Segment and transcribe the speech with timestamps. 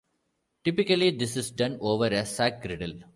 [0.63, 3.01] Typically, this is done over a "sac" griddle.